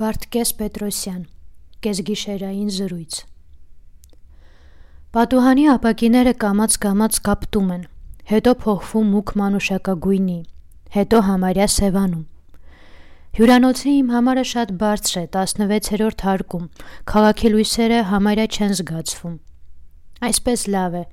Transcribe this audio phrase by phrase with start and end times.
[0.00, 1.24] Վարդգես Պետրոսյան
[1.84, 3.16] Կեսգիշերային զրույց
[5.16, 7.82] Պատուհանի ապակիները կամաց-կամաց կապտում են,
[8.30, 10.36] հետո փոխվում մուգ մանուշակագույնի,
[10.96, 12.22] հետո համարյա սևանում։
[13.40, 16.64] Հյուրանոցի իմ համարը շատ բարձր է, 16-րդ հարկում,
[17.12, 19.34] քաղաքի լույսերը համարյա չեն զգացվում։
[20.30, 21.04] Այսպես լավ է։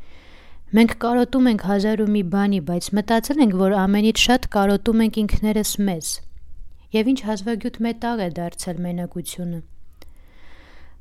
[0.79, 5.21] Մենք կարոտում ենք հազար ու մի բանի, բայց մտածել ենք, որ ամենից շատ կարոտում ենք
[5.25, 6.15] ինքներս մեզ
[6.95, 9.59] եւ ինչ հազվագյուտ մետաղ է դարձել մենակությունը։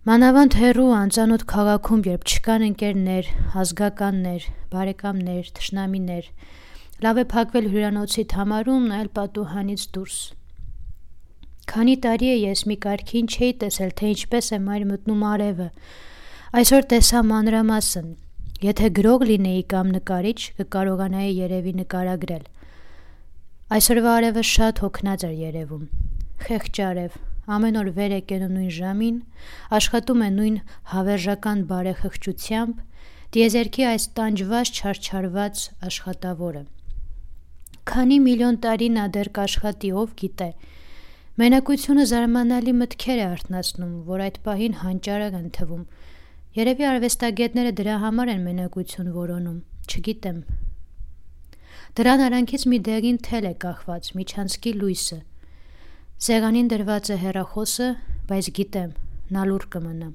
[0.06, 3.30] Մանավանդ հերու անծանոթ քաղաքում, երբ չկան ընկերներ,
[3.62, 6.28] ազգականներ, բարեկամներ, թշնամիներ,
[7.06, 10.18] լավ է փակվել հյուրանոցիդ համարում, նայել պատուհանից դուրս։
[11.66, 15.68] Քանի տարի է ես մի կարգին չէի տեսել, թե ինչպես է մայր մտնում արևը։
[16.62, 18.12] Այսօր տեսա մանրամասն։
[18.62, 22.44] Եթե գրող լինեի կամ նկարիչ, կկարողանայի երևի նկարագրել։
[23.66, 25.86] Այսօրվա արևը շատ հոգնած էր երևում։
[26.46, 27.14] Խեղճ արև,
[27.50, 29.16] ամեն օր վեր է կենում նույն ժամին,
[29.78, 30.58] աշխատում է նույն
[30.92, 32.76] հավերժական բարեխղճությամբ,
[33.34, 36.62] դիեզերքի այս տանջված չարչարված աշխատավորը։
[37.90, 40.48] Քանի միլիոն տարի նա դեռ կաշխատի, ով գիտե։
[41.42, 45.82] Մենակությունը զարմանալի մտքեր է արթնացնում, որ այդ պահին հանճարը ընթվում։
[46.62, 49.58] Երևի արվեստագետները դրա համար են մենակություն որոնում,
[49.90, 50.38] չգիտեմ,
[51.96, 55.16] Դրան արանքից մի դեղին թել է կախված, միջանցքի լույսը։
[56.26, 57.88] Սեղանին դրված է հերախոսը,
[58.28, 58.90] բայց գիտեմ,
[59.32, 60.08] նա լուր կմնա։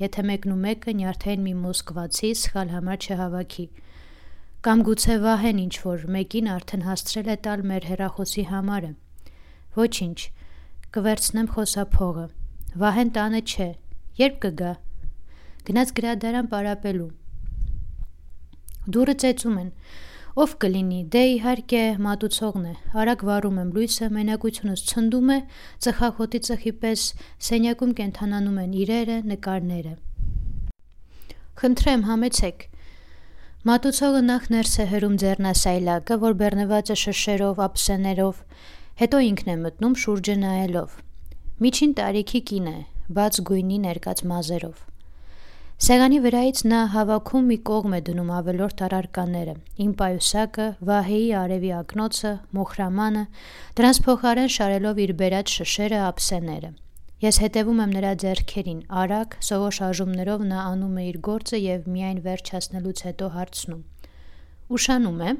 [0.00, 3.66] Եթե մեկն ու մեկը նյարդային մի մոսկվացի սխալ համար չհավաքի։
[4.64, 8.92] Կամ գուցե վահեն ինչ որ մեկին արդեն հասցրել է տալ մեր հերախոսի համարը։
[9.76, 10.18] Ոչինչ,
[10.96, 12.28] կվերցնեմ խոսափողը։
[12.80, 13.72] Վահեն տանը չէ։
[14.24, 14.76] Երբ կգա։
[15.68, 17.10] Գնաց գրադարան պարապելու։
[18.96, 19.74] Դուրը ծեծում են։
[20.38, 25.38] Ով կլինի, դե իհարկե մատուցողն է, արագ վառում եմ լույսը, մենակությունս ցնդում է,
[25.82, 27.06] ծխախոտի ծխի պես
[27.46, 29.94] սենյակում կենթանանում են իրերը, նկարները։
[31.60, 32.62] Խնդրեմ, համեցեք։
[33.70, 38.44] Մատուցողը նախ ներս է հրում ձեռնասայլակը, որ բեռնված է շշերով, ափսեներով,
[39.02, 40.94] հետո ինքն է մտնում շուրջը նայելով։
[41.60, 42.78] Միջին տարիքի կին է,
[43.18, 44.89] բաց գույնի ներկած մազերով։
[45.80, 52.32] Սեղանի վրայից նա հավաքում մի կողմ է դնում ավելորդ առարկաները՝ իմ պայուսակը, Վահեի արևի ակնոցը,
[52.58, 53.22] մոխրամանը,
[53.80, 56.70] դրանց փոխարեն շարելով իր բերած շշերը, ափսեները։
[57.24, 62.22] Ես հետևում եմ նրա ձեռքերին, արագ, սովոր շարժումներով նա անում է իր գործը եւ միայն
[62.28, 63.82] վերջացնելուց հետո հարցնում.
[64.76, 65.34] Ուշանում է։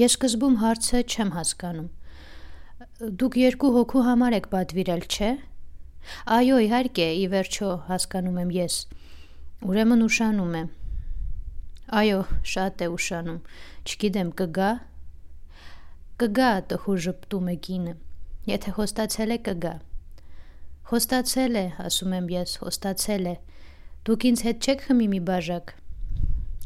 [0.00, 1.88] Ես սկզբում հարցը չեմ հասկանում։
[3.20, 5.32] Դուք երկու հոգու համար եք պատվիրել, չէ՞։
[6.36, 8.78] Այո, իհարկե, ի վերջո հասկանում եմ ես։
[9.68, 10.62] Ուրեմն ուշանում է։
[12.02, 12.20] Այո,
[12.52, 13.38] շատ է ուշանում։
[13.86, 14.70] Չգիտեմ, կգա։
[16.22, 17.94] Կգա, տխուր ժպտում է կինը։
[18.52, 19.74] Եթե խոստացել է, կգա։
[20.92, 23.36] Խոստացել է, ասում եմ ես, խոստացել է։
[24.08, 25.74] Դուք ինձ հետ չեք խմի մի բաժակ։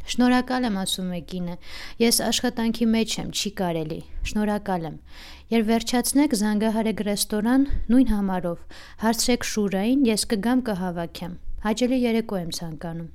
[0.07, 1.55] Շնորհակալ եմ, ասում է կինը։
[1.99, 3.97] Ես աշխատանքի մեջ եմ, չի կարելի։
[4.29, 4.95] Շնորհակալ եմ։
[5.51, 8.61] Երբ վերջացնեք, զանգահարեք ռեստորան նույն համարով։
[9.03, 11.33] Հարցրեք Շուրային, ես կգամ կհավաքեմ։
[11.67, 13.09] Հաճելի երեկո եմ ցանկանում։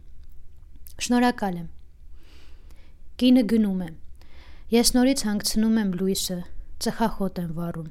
[1.07, 1.69] Շնորհակալ եմ։
[3.23, 3.91] Կինը գնում է։
[4.73, 6.39] Ես նորից հանգցնում եմ լույսը,
[6.85, 7.89] ծխախոտ եմ վառում։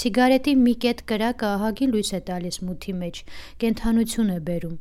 [0.00, 3.22] Սիգարետի մի կետ կրակը ահագին լույս է տալիս մութի մեջ,
[3.62, 4.76] կենթանություն է բերում։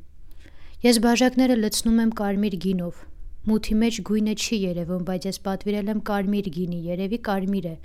[0.85, 3.01] Ես բաժակները լցնում եմ կարմիր գինով։
[3.47, 7.75] Մութի մեջ գույնը չի երևում, բայց ես պատվիրել եմ կարմիր գինի, երևի կարմիր է։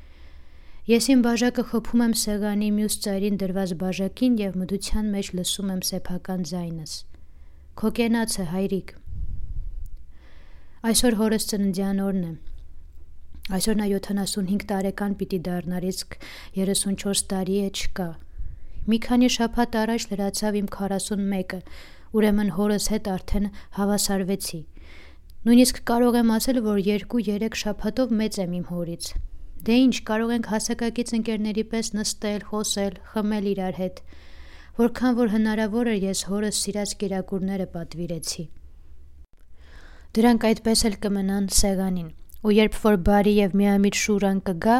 [0.91, 5.83] Ես իմ բաժակը խփում եմ սեղանի մյուս ծայրին դրված բաժակին եւ մդության մեջ լսում եմ
[5.89, 6.97] սեփական ձայնս։
[7.81, 8.91] Քո կենացը, հայրիկ։
[10.91, 12.35] Այսօր հորս ծննդյան օրն է։
[13.55, 16.19] Այսօր նա 75 տարեկան պիտի դառնար, իսկ
[16.59, 18.11] 34 տարի է չկա։
[18.85, 21.61] Մի քանի շաբաթ առաջ լրացավ իմ 41-ը,
[22.21, 24.61] ուրեմն հորս հետ արդեն հավասարվեցի։
[25.45, 29.09] Նույնիսկ կարող եմ ասել, որ 2-3 շաբաթով մեծ եմ իմ հորից։
[29.65, 34.01] Դե ինչ, կարող ենք հասակակից ընկերների պես նստել, խոսել, խմել իրար հետ
[34.75, 38.45] որքան որ հնարավոր էր ես հորս սիրած կերակուրները պատվիրեցի։
[40.19, 42.11] Դրանք այդպես էլ կմնան սեղանին,
[42.43, 44.79] ու երբ որ բարի եւ միամիտ շուրան կգա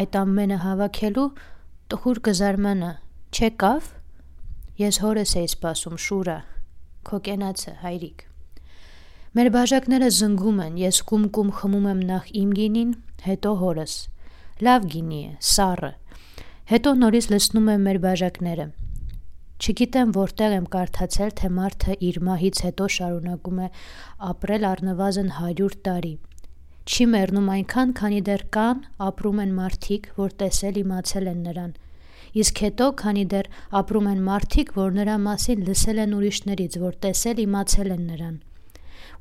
[0.00, 1.28] այդ ամենը հավաքելու,
[1.92, 2.92] տխուր կզարմանա,
[3.36, 3.90] չեկավ։
[4.84, 6.38] Ես հորս էի սպասում շուրա,
[7.04, 8.30] քո կենացը, հայրիկ։
[9.34, 12.90] Մեր բաժակները զնգում են, ես կում-կում խմում եմ նախ իմ գինին,
[13.24, 13.94] հետո հորս։
[14.62, 15.90] Լավ գինի է, սառը։
[16.70, 18.66] Հետո նորից լցնում եմ մեր բաժակները։
[19.64, 23.68] Չգիտեմ որտեղ եմ կարդացել, թե մարդը իր մահից հետո շարունակում է
[24.30, 26.14] ապրել առնվազն 100 տարի։
[26.86, 31.76] Չի մեռնում այնքան, քանի դեռ կան, ապրում են մարդիկ, որ տեսել իմացել են նրան։
[32.38, 33.52] իսկ հետո, քանի դեռ
[33.82, 38.42] ապրում են մարդիկ, որ նրա մասին լսել են ուրիշներից, որ տեսել, իմացել են նրան։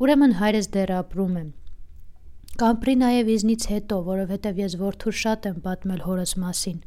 [0.02, 1.44] Ուրեմն հայրս դեռ ապրում է։
[2.64, 6.80] Կամպրի նաև իզնից հետո, որովհետև ես որդուր շատ եմ պատմել հորս մասին։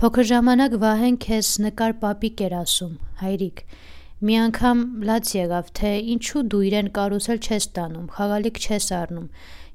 [0.00, 3.62] Փոքր ժամանակ Վահեն քեզ նկար պապիկ էր ասում, հայրիկ։
[4.20, 9.26] Մի անգամ լաց եղավ, թե ինչու դու իրեն կարուսել չես տանում, խաղալիք չես առնում,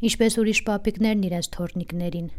[0.10, 2.32] ինչպես ուրիշ պապիկներն իրենց թորնիկներին։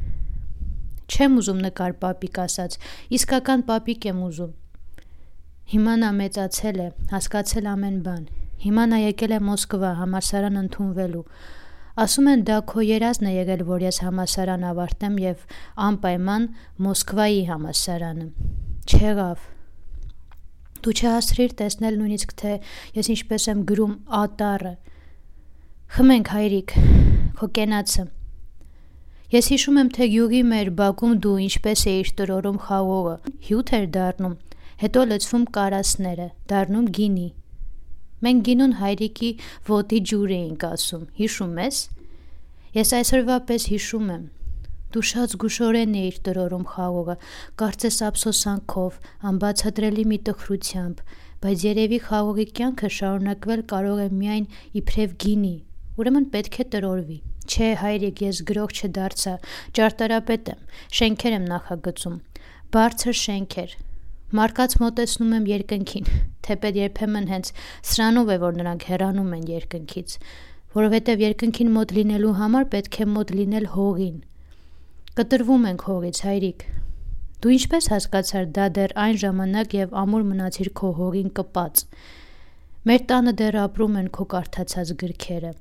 [1.06, 2.78] Չեմ ուզում նկար պապիկ ասաց,
[3.18, 4.56] իսկական պապիկ եմ ուզում։
[5.74, 8.26] Հիմա նա մեծացել է, հասկացել ամեն բան։
[8.64, 11.24] Հիմա նա եկել է Մոսկվա համալսարան ընդունվելու։
[11.96, 15.44] Ասում են դա քո երազն է եղել, որ ես համալսարան ավարտեմ եւ
[15.86, 16.48] անպայման
[16.86, 18.26] Մոսկվայի համալսարանը։
[18.86, 19.46] Չեղավ։
[20.86, 22.52] Դու չհասրիր տեսնել նույնիսկ թե
[22.96, 24.74] ես ինչպես եմ գրում ատարը։
[25.96, 26.76] Խմենք հայրիկ,
[27.40, 28.04] քո կենացը։
[29.32, 33.16] Ես հիշում եմ, թե յուղի մեր բակում դու ինչպես էիր տրորում խաղողը,
[33.48, 34.36] հյութ էր դառնում,
[34.84, 37.26] հետո լցվում կարասները, դառնում գինի։
[38.24, 39.30] Մենք գինուն հայրիկի
[39.68, 41.80] ոտի ջուր էինք ասում, հիշում ես։
[42.76, 44.24] Ես այսօրվա պես հիշում եմ։
[44.96, 47.16] Դու շատ զգուշորեն էիր տրորում խաղողը,
[47.60, 48.98] կարծես ափսոսանքով,
[49.30, 51.02] անբացատրելի մի տխրությամբ,
[51.44, 54.46] բայց երևի խաղողի կյանքը շարունակվել կարող է միայն
[54.80, 55.54] իբրև գինի,
[56.00, 59.34] ուրեմն պետք է տրորվի։ Չէ, հայրիկ, ես գրող չդարձա,
[59.76, 60.62] ճարտարապետ եմ,
[61.00, 62.16] շենքեր եմ նախագծում,
[62.76, 63.76] բարձր շենքեր։
[64.34, 66.06] Մարկած մոտեցնում եմ երկնքին,
[66.42, 67.50] թեպետ երբեմն հենց
[67.86, 70.14] սրանով է, որ նրանք հեռանում են երկնքից,
[70.74, 74.16] որովհետև երկնքին մոտ լինելու համար պետք է մոտ լինել հողին։
[75.20, 76.66] Կտրվում ենք հողից, հայրիկ։
[77.38, 81.86] Դու ինչպես հասկացար դա դեռ այն ժամանակ եւ ամուր մնացիր քո հողին կպած։
[82.90, 85.52] Մեր տանը դեռ ապրում են քո կարդացած գրքերը։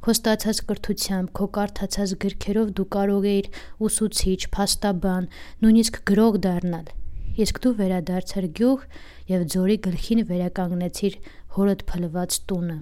[0.00, 3.50] Քո ստացած կրթությամբ, քո կարդացած գրքերով դու կարող էիր
[3.86, 5.28] ուսուցիչ, փաստաբան,
[5.62, 6.96] նույնիսկ գրող դառնալ։
[7.38, 8.84] Իսկ դու վերադարձար գյուղ
[9.30, 11.18] եւ ձորի գլխին վերականգնեցիր
[11.56, 12.78] հորդ փլված տունը։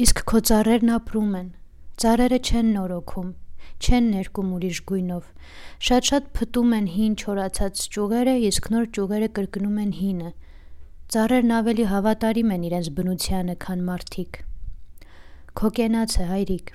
[0.00, 1.48] Իսկ քո ծառերն ապրում են։
[2.00, 3.32] Ծառերը չեն նորոգում,
[3.84, 5.26] չեն ներկում ուրիշ գույնով։
[5.88, 10.30] Շատ-շատ փտում են հին չորացած ճյուղերը, իսկ նոր ճյուղերը կրկնում են հինը։
[11.10, 14.40] Ծառերն ավելի հավատարիմ են իրենց բնությանը, քան մարդիկ։
[15.60, 16.72] Քո կենացը, հայրիկ։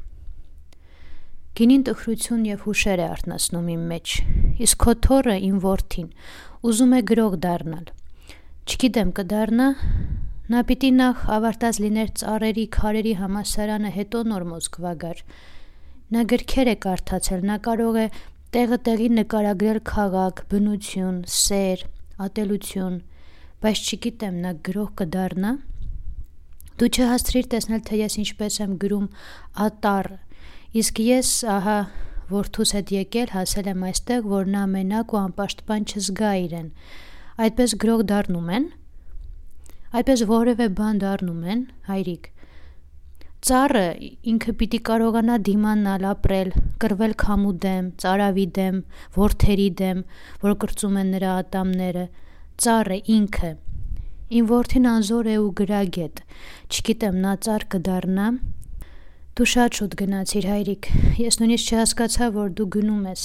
[1.55, 4.19] Գինին տխրություն եւ հուշեր է արտնասնում իմ մեջ
[4.63, 6.09] իսկ քո թորը իմ որդին
[6.65, 7.89] ուզում է գրող դառնալ։
[8.65, 9.67] Չգիտեմ կդառնա։
[10.45, 15.21] Նա պիտի նախ ավարտած լիներ ծառերի քարերի համասարանը, հետո նոր Մոսկվա գար։
[16.15, 18.07] Նա գրքեր է կարդացել, նա կարող է
[18.55, 21.85] տեղը տեղի նկարագրել քաղաք, բնություն, սեր,
[22.25, 22.99] ատելություն,
[23.65, 25.51] բայց չգիտեմ նա գրող կդառնա։
[26.75, 29.07] Դու չհասցրիր տեսնել, թե ես ինչպես եմ գրում
[29.65, 30.17] ատառը։
[30.81, 31.77] Իսկ ես, ահա,
[32.25, 36.69] Որդուս հետ եկել, հասել եմ այստեղ, որ նա մենակ ու անպաշտպան չզգա իրեն։
[37.45, 38.65] Այդպես գրող դառնում են։
[39.95, 42.31] Այդպես որևէ բան դառնում են, հայրիկ։
[43.45, 43.83] Ծառը
[44.31, 46.49] ինքը պիտի կարողանա դիմանալ ապրել,
[46.81, 48.79] կրվել քամու դեմ, ծարավի դեմ,
[49.19, 50.01] ворթերի դեմ,
[50.41, 52.05] որ կրծում են նրա ատամները։
[52.65, 53.51] Ծառը ինքը։
[54.39, 56.23] Իմ ворթին անզոր է ու գրագետ։
[56.73, 58.27] Չգիտեմ, նա ծառ կդառնա,
[59.35, 60.87] Դու շատ շուտ գնացիր, հայրիկ։
[61.19, 63.23] Ես նույնիսկ չհասկացա, որ դու գնում ես։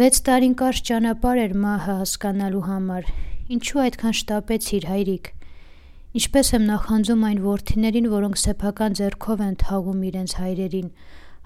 [0.00, 3.08] 6 տարին կարճ ճանապարհ էր մահը հասկանալու համար։
[3.56, 5.30] Ինչու այդքան շտապեցիր, հայրիկ։
[6.20, 10.92] Ինչպես եմ նախանձում այն worth-իներին, որոնք սեփական ձեռքով են թաղում իրենց հայրերին,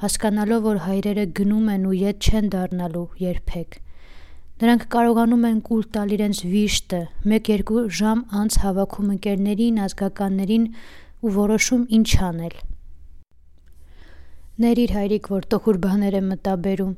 [0.02, 3.80] հասկանալով, որ հայրերը գնում են ու յետ չեն դառնալու երբեք։
[4.58, 10.68] Նրանք կարողանում են կուլ տալ իրենց վիշտը, 1-2 ժամ անց հավաքում ընկերներին, ազգականներին
[11.22, 12.60] ու որոշում ինչ անել։
[14.60, 16.90] Ներիր հայրիկ, որ տխուր բաներ եմ մտաբերում։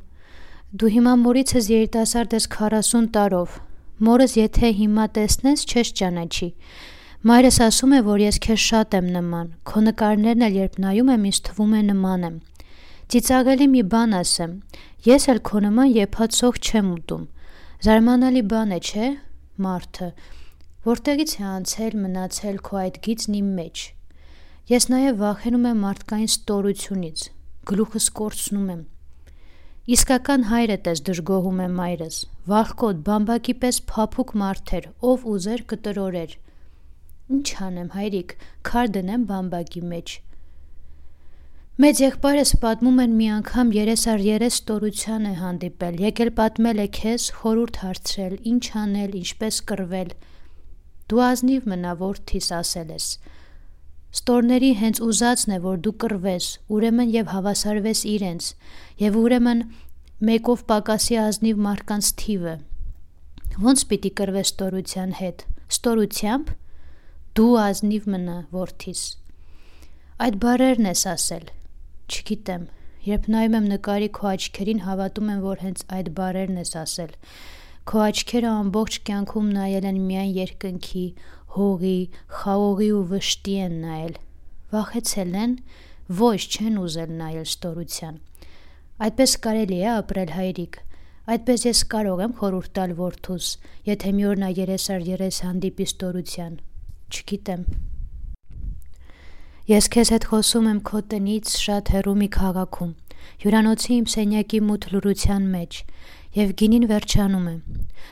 [0.74, 3.52] Դու հիմա մորիցս երիտասարդ ես 40 տարով։
[4.02, 6.48] Մորս եթե հիմա տեսնես, չես ճանաչի։
[7.30, 11.28] Մայրս ասում է, որ ես քեզ շատ եմ նման։ Քո նկարներն էլ երբ նայում եմ,
[11.30, 12.34] ինձ թվում է նման եմ։
[13.14, 14.52] Ծիծաղելի մի բան ասեմ։
[15.06, 17.24] Ես էլ քո նման եփածող չեմ ուտում։
[17.86, 19.08] Զարմանալի բան է, չէ՞,
[19.62, 20.10] մարդը,
[20.90, 23.86] որտեղից է անցել, մնացել քո այդ գիծն իմ մեջ։
[24.74, 27.24] Ես նաև վախենում եմ մարդկային ստորությունից,
[27.70, 28.82] գլուխս կորցնում եմ։
[29.94, 32.18] Իսկական հայրդ ես դժգոհում է մայրս։
[32.50, 36.36] Վախկոտ, բամբակի պես փափուկ մարդ էր, ով ուզեր կտրորեր։
[37.34, 38.32] Ինչ անեմ, հայրիկ,
[38.68, 40.14] քար դնեմ բամբակի մեջ։
[41.84, 46.86] Մեծ եղբայրս պատմում են մի անգամ երես առ երես ստորության է հանդիպել, եկել պատմել է
[46.98, 50.12] քեզ, խորուրդ հարցրել, ինչ անել, ինչպես կռվել։
[51.10, 53.08] Դու ազնիվ մնա որդիս ասել ես։
[54.14, 58.50] Ստորների հենց ուզածն է, որ դու կռվես, ուրեմն եւ հավասարվես իրենց,
[59.02, 59.64] եւ ուրեմն
[60.28, 62.54] մեկով պակասի ազնիվ մարդկանց թիվը։
[63.64, 65.44] Ոնց պիտի կրվես ստորության հետ։
[65.74, 66.54] Ստորությամբ
[67.34, 69.02] դու ազնիվ մնա որդիս։
[70.24, 71.46] Այդ բարերն ես ասել։
[72.14, 72.64] Չգիտեմ,
[73.08, 77.14] երբ նայում եմ նկարի քո աչքերին, հավատում եմ, որ հենց այդ բարերն ես ասել։
[77.90, 81.06] Քո աչքերը ամբողջ կյանքում նայել են միայն երկնքի,
[81.54, 81.98] հողի,
[82.40, 84.14] խաղողի ու վշտի են նայել։
[84.74, 85.52] Վախեցել են,
[86.20, 88.18] ոչ չեն ուզել նայել ստորության։
[89.04, 90.78] Այդպես կարելի է ապրել հայրիկ։
[91.34, 93.46] Այդպես ես կարող եմ խորհուրդ տալ որդուս,
[93.88, 96.58] եթե մի օր նա երեսար երես հանդիպի ստորության։
[97.14, 97.62] Չգիտեմ։
[99.64, 102.90] Ես քեզ հետ խոսում եմ քո տնից շատ հեռու մի քաղաքում,
[103.44, 105.78] հյուրանոցի իմ սենյակի մութ լուրության մեջ,
[106.34, 107.54] եւ գինին վերջանում է։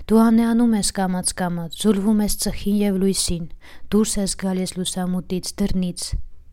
[0.07, 3.49] Դու անեանում ես կամած-կամած, զուլվում ես ծխին եւ լույսին,
[3.91, 6.05] դուրս ես գալիս լուսամուտից, դռնից։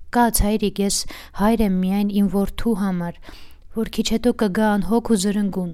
[0.09, 0.97] Կաց հայրիկ, ես
[1.39, 3.19] հայր եմ միայն իմ որդու համար,
[3.77, 5.71] որ քիչ հետո կգա անհոգ ու զրնգուն։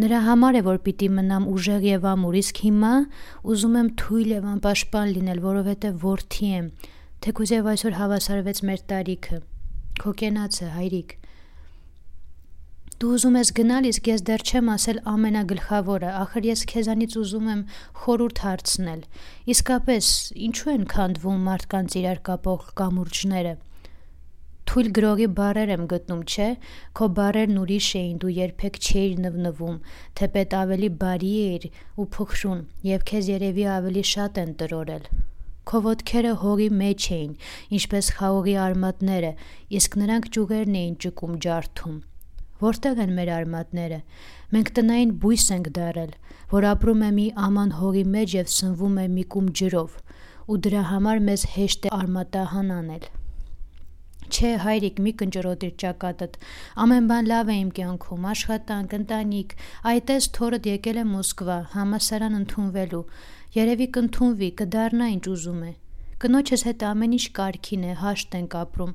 [0.00, 2.92] Նրա համար է որ պիտի մնամ ուժեղ եւ ամուր, իսկ հիմա
[3.52, 6.68] ուզում եմ թույլ եւ անպաշտպան լինել, որովհետեւ worth-ի եմ։
[7.20, 9.40] Թեկուզ եւ այսօր հավասարվեց մեր տարիքը։
[10.00, 11.19] Քո կենացը, հայրիկ։
[13.00, 17.62] Դու ուզում ես գնալ, իսկ ես դեռ չեմ ասել ամենագլխավորը, ախր ես քեզանից ուզում եմ
[18.02, 19.00] խորուրդ հարցնել։
[19.54, 20.10] Իսկապես,
[20.50, 23.54] ինչու են քանդվում մարդկանց իրար կապող կամուրջները
[24.70, 26.50] թույլ գրողի բարեր եմ գտնում, չէ՞։
[27.00, 29.80] Քո բարերն ուրիշ էին, դու երբեք չէիր նվնվում,
[30.20, 31.66] թեպետ ավելի բարի էիր
[32.04, 35.08] ու փխրուն, եւ քեզ երևի ավելի շատ են տրորել։
[35.72, 37.34] Քո ոտքերը հողի մեջ էին,
[37.80, 39.34] ինչպես խաղողի արմատները,
[39.80, 41.98] իսկ նրանք ճյուղերն էին ճկում ջարդում։
[42.60, 44.00] Որտեղ են մեր արմատները։
[44.54, 46.12] Մենք տնային բույս ենք դարել,
[46.50, 49.96] որ ապրում է մի աման հողի մեջ եւ սնվում է մի կում ջրով,
[50.50, 53.08] ու դրա համար մեզ հեշտ է արմատահան անել։
[54.30, 56.36] Չէ, հայրիկ, մի կնճռոտիր ճակատդ։
[56.84, 59.54] Ամեն բան լավ է իմ կյանքում, աշխատանք, ընտանիք։
[59.90, 63.02] Այտես թորդ եկել է Մոսկվա, համասարան ընդունվելու։
[63.56, 65.72] Երևի կընդունվի, կդառնա ինչ ուզում է։
[66.22, 68.94] Կնոջս հետ ամեն ինչ կարքին է, հաշտ ենք ապրում։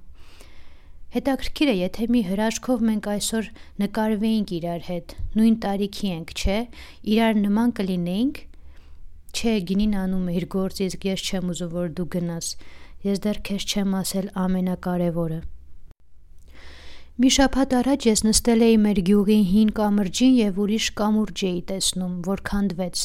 [1.16, 3.46] Հետաքրքիր է, եթե մի հրաշքով մենք այսօր
[3.82, 6.58] նկարվեինք իրար հետ, նույն տարիքի ենք, չէ՞,
[7.16, 8.42] իրար նման կլինեինք։
[9.36, 12.50] Չէ, գինին անում է իր գործը, իսկ ես չեմ ուզում, որ դու գնաս
[13.06, 15.40] ես դեռ քեզ չեմ ասել ամենակարևորը։
[17.16, 22.16] Մի շաբաթ առաջ ես նստել էի մեր գյուղի հին կամրջին եւ ուրիշ կամուրջ էի տեսնում,
[22.28, 23.04] որ քանդվեց։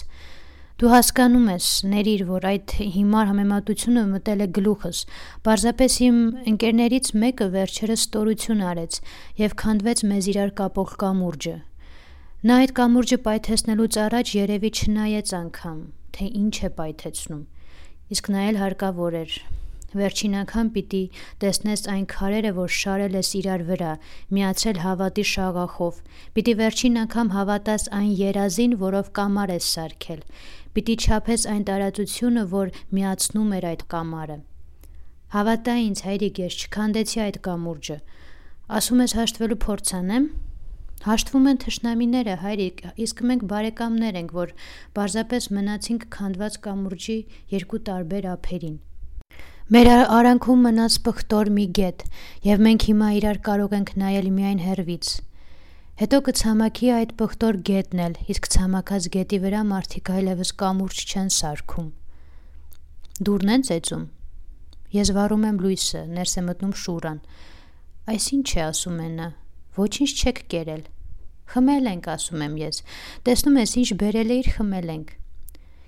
[0.80, 5.00] Դու հասկանում ես, ներիր, որ այդ հիմար համեմատությունը մտել է գլուխս։
[5.44, 6.20] Պարզապես իմ
[6.54, 8.96] ընկերներից մեկը վերջերս ստորություն արեց
[9.42, 11.54] եւ քանդվեց մեզ իրար կապող կամուրջը։
[12.48, 15.78] Նա այդ կամուրջը պայթեցնելուց առաջ երևի չնայեց անգամ,
[16.16, 17.42] թե ինչ է պայթեցնում։
[18.16, 19.36] Իսկ նայել հարկավոր էր,
[19.90, 21.00] Վերջին անգամ պիտի
[21.42, 23.94] տեսնես այն քարերը, որ շարել ես իրար վրա,
[24.36, 25.96] միացրել հավատի շաղախով։
[26.36, 30.20] Պիտի վերջին անգամ հավատաս այն երազին, որով կամար ես սարքել։
[30.70, 34.36] Պիտի չափես այն տարածությունը, որ միացնում էր այդ կամարը։
[35.34, 37.98] Հավատա ինձ, հայրիկ, ես չքանդեցի այդ կամուրջը։
[38.78, 40.30] Ասում ես հաշտվելու փորձ անեմ։
[41.00, 44.54] Հաշտվում են թշնամիները, հայրիկ, իսկ մենք բարեկամներ ենք, որ
[44.98, 47.18] պարզապես մնացինք քանդված կամուրջի
[47.56, 48.78] երկու տարբեր ափերին։
[49.70, 52.00] Մեր արանքում մնաց պղտոր մի գետ,
[52.42, 55.10] եւ մենք հիմա իրար կարող ենք նայել միայն հեռվից։
[56.00, 61.86] Հետո կցամաքի այդ պղտոր գետն էլ, իսկ ցամաքած գետի վրա մարդիկ այլևս կամուրջ չեն սարքում։
[63.30, 64.02] Դուրն են ծեծում։
[64.98, 67.22] Ես վառում եմ լույսը, ներս է մտնում Շուրան։
[68.10, 69.30] Այս ինչ է ասում են նա։
[69.78, 70.84] Ոչինչ չեք կերել։
[71.54, 72.82] Խմել ենք, ասում եմ ես։
[73.22, 75.16] Տեսնում ես ինչ բերել էիր, խմել ենք։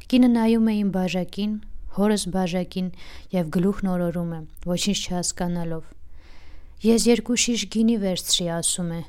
[0.06, 1.52] Կինը նայում է իմ բաժակին,
[1.96, 2.88] հորս բաժակին
[3.34, 4.40] եւ գլուխն օրորում է,
[4.72, 5.84] ոչինչ չհասկանալով։
[6.82, 9.00] Ես երկու շիշ գինի վերցրի, ասում է։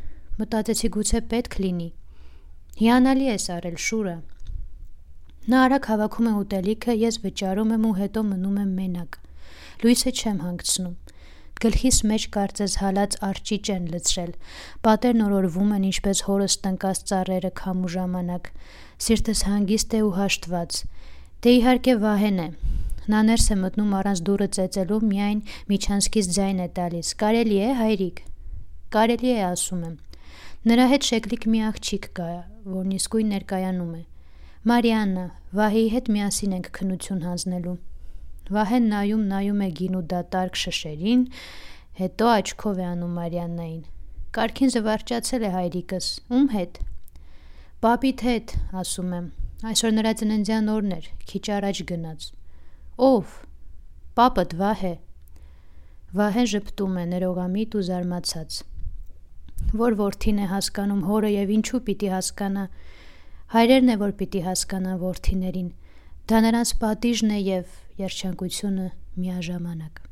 [0.44, 1.90] Մտածեցի գուցե պետք լինի։
[2.84, 4.16] Հիանալի է սարել շուրը։
[5.54, 9.18] Նա արագ հավաքում է ուտելիքը, ես վճարում եմ ու հետո մնում եմ մենակ։
[9.84, 10.94] Լույսը չեմ հանգցնում։
[11.64, 14.32] Գլխիս մեջ կարծես հալած արճիճ են լցրել։
[14.88, 18.50] Պատերն օրորվում են ինչպես հորս տնկած ծառերը քամու ժամանակ։
[19.06, 20.80] Սիրտս հանգիստ է ու հաշտված։
[21.44, 22.44] Դե իհարկե Վահեն է։
[23.12, 28.22] Նա ներս է մտնում առանց դուռը ծեծելու, միայն միջանցքից ձայն է տալիս։ Կարելի է, հայրիկ։
[28.96, 29.98] Կարելի է, ասում եմ։
[30.72, 32.30] Նրա հետ շեկլիկ մի աղջիկ կա,
[32.78, 34.02] որն իսկույն ներկայանում է։
[34.72, 35.26] Մարիաննա,
[35.60, 37.78] Վահեի հետ միասին ենք քնություն հանձնելու։
[38.56, 41.30] Վահեն նայում նայում է գին ու դատարկ շշերին,
[42.00, 43.86] հետո աչքով է անում Մարիաննային։
[44.40, 46.84] Կարքին զվարճացել է հայրիկս։ Ում հետ։
[47.84, 49.34] Պապիդ հետ, ասում եմ։
[49.64, 52.24] Այսօր նրա ծննդյան օրն էր, քիչ առաջ գնաց։
[53.08, 53.36] Ո՞վ։
[54.20, 54.92] Պապդ Վահե։
[56.20, 58.58] Վահեն ժպտում է ներողամիտ ու զարմացած։
[59.84, 62.68] Որ worth-ին է հասկանում հորը եւ ինչու պիտի հասկանա։
[63.56, 65.74] Հայրերն է որ պիտի հասկանան worth-իներին։
[66.28, 68.92] Դա նրանց պատիժն է եւ երջանկությունը
[69.24, 70.08] միաժամանակ։